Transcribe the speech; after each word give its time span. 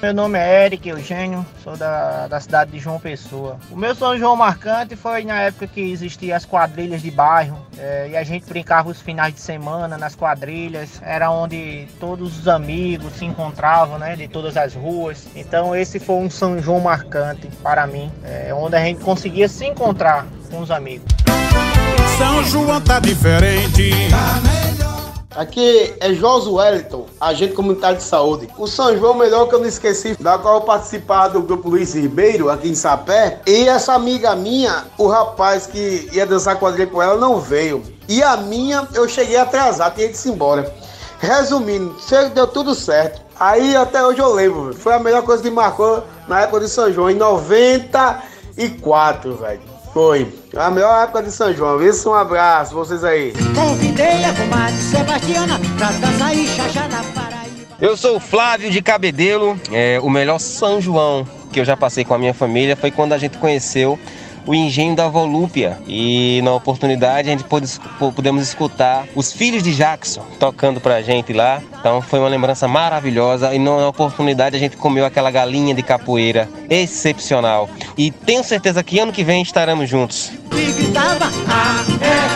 meu 0.00 0.14
nome 0.14 0.38
é 0.38 0.66
Eric 0.66 0.88
Eugênio, 0.88 1.44
sou 1.62 1.76
da, 1.76 2.28
da 2.28 2.40
cidade 2.40 2.70
de 2.70 2.78
João 2.78 3.00
Pessoa. 3.00 3.58
O 3.70 3.76
meu 3.76 3.94
São 3.96 4.16
João 4.16 4.36
marcante 4.36 4.94
foi 4.94 5.24
na 5.24 5.42
época 5.42 5.66
que 5.66 5.80
existiam 5.80 6.36
as 6.36 6.44
quadrilhas 6.44 7.02
de 7.02 7.10
bairro 7.10 7.58
é, 7.76 8.10
e 8.10 8.16
a 8.16 8.22
gente 8.22 8.46
brincava 8.46 8.88
os 8.88 9.00
finais 9.00 9.34
de 9.34 9.40
semana 9.40 9.98
nas 9.98 10.14
quadrilhas. 10.14 11.00
Era 11.02 11.30
onde 11.30 11.88
todos 11.98 12.38
os 12.38 12.46
amigos 12.46 13.12
se 13.14 13.24
encontravam, 13.24 13.98
né, 13.98 14.14
de 14.14 14.28
todas 14.28 14.56
as 14.56 14.72
ruas. 14.72 15.26
Então 15.34 15.74
esse 15.74 15.98
foi 15.98 16.16
um 16.16 16.30
São 16.30 16.60
João 16.62 16.80
marcante 16.80 17.48
para 17.62 17.84
mim, 17.86 18.10
é, 18.24 18.54
onde 18.54 18.76
a 18.76 18.80
gente 18.80 19.00
conseguia 19.00 19.48
se 19.48 19.66
encontrar 19.66 20.26
com 20.48 20.60
os 20.60 20.70
amigos. 20.70 21.06
São 22.16 22.44
João 22.44 22.80
tá 22.80 23.00
diferente. 23.00 23.90
Aqui 25.38 25.94
é 26.00 26.12
Josué 26.14 26.70
Wellington, 26.70 27.06
agente 27.20 27.54
comunitário 27.54 27.98
de 27.98 28.04
saúde. 28.04 28.48
O 28.56 28.66
São 28.66 28.96
João 28.96 29.14
melhor 29.14 29.48
que 29.48 29.54
eu 29.54 29.58
não 29.58 29.66
esqueci, 29.66 30.16
da 30.20 30.38
qual 30.38 30.56
eu 30.56 30.60
participava 30.62 31.30
do 31.30 31.42
grupo 31.42 31.68
Luiz 31.68 31.94
Ribeiro, 31.94 32.50
aqui 32.50 32.68
em 32.68 32.74
Sapé. 32.74 33.40
E 33.46 33.68
essa 33.68 33.94
amiga 33.94 34.34
minha, 34.34 34.84
o 34.96 35.06
rapaz 35.06 35.66
que 35.66 36.08
ia 36.12 36.26
dançar 36.26 36.58
quadrilha 36.58 36.86
com 36.86 37.02
ela, 37.02 37.16
não 37.16 37.40
veio. 37.40 37.82
E 38.08 38.22
a 38.22 38.36
minha, 38.36 38.88
eu 38.94 39.08
cheguei 39.08 39.36
atrasado, 39.36 39.96
tinha 39.96 40.08
que 40.08 40.28
ir 40.28 40.30
embora. 40.30 40.72
Resumindo, 41.20 41.96
deu 42.34 42.46
tudo 42.46 42.74
certo. 42.74 43.20
Aí 43.38 43.76
até 43.76 44.04
hoje 44.04 44.20
eu 44.20 44.32
lembro, 44.32 44.74
foi 44.74 44.94
a 44.94 44.98
melhor 44.98 45.22
coisa 45.22 45.42
que 45.42 45.50
marcou 45.50 46.02
na 46.26 46.42
época 46.42 46.60
de 46.60 46.68
São 46.68 46.92
João, 46.92 47.10
em 47.10 47.14
94, 47.14 49.36
velho. 49.36 49.77
Foi. 49.92 50.32
A 50.56 50.70
melhor 50.70 51.04
época 51.04 51.22
de 51.22 51.30
São 51.32 51.52
João. 51.52 51.82
Isso, 51.82 52.10
um 52.10 52.14
abraço, 52.14 52.74
vocês 52.74 53.04
aí. 53.04 53.32
Convidei 53.54 54.24
a 54.24 54.34
comadre 54.34 54.80
Sebastiana 54.80 55.60
pra 55.76 55.90
dançar 55.92 56.36
e 56.36 56.46
chachar 56.46 56.88
na 56.88 57.02
Paraíba. 57.02 57.76
Eu 57.80 57.96
sou 57.96 58.16
o 58.16 58.20
Flávio 58.20 58.70
de 58.70 58.82
Cabedelo. 58.82 59.58
É, 59.72 60.00
o 60.02 60.10
melhor 60.10 60.38
São 60.38 60.80
João 60.80 61.26
que 61.52 61.60
eu 61.60 61.64
já 61.64 61.76
passei 61.76 62.04
com 62.04 62.14
a 62.14 62.18
minha 62.18 62.34
família 62.34 62.76
foi 62.76 62.90
quando 62.90 63.12
a 63.12 63.18
gente 63.18 63.38
conheceu 63.38 63.98
o 64.48 64.54
engenho 64.54 64.96
da 64.96 65.08
Volúpia. 65.08 65.78
E 65.86 66.40
na 66.42 66.54
oportunidade 66.54 67.28
a 67.28 67.32
gente 67.32 67.44
pôde, 67.44 67.68
pudemos 68.16 68.42
escutar 68.42 69.04
os 69.14 69.30
filhos 69.30 69.62
de 69.62 69.74
Jackson 69.74 70.24
tocando 70.40 70.80
pra 70.80 71.02
gente 71.02 71.34
lá. 71.34 71.60
Então 71.78 72.00
foi 72.00 72.18
uma 72.18 72.28
lembrança 72.28 72.66
maravilhosa. 72.66 73.54
E 73.54 73.58
na 73.58 73.88
oportunidade 73.88 74.56
a 74.56 74.58
gente 74.58 74.78
comeu 74.78 75.04
aquela 75.04 75.30
galinha 75.30 75.74
de 75.74 75.82
capoeira 75.82 76.48
excepcional. 76.70 77.68
E 77.96 78.10
tenho 78.10 78.42
certeza 78.42 78.82
que 78.82 78.98
ano 78.98 79.12
que 79.12 79.22
vem 79.22 79.42
estaremos 79.42 79.86
juntos. 79.88 80.32
E 80.50 80.72
gritava, 80.72 81.26
A, 81.26 81.84
I, 82.02 82.08
O, 82.08 82.24
U, 82.24 82.27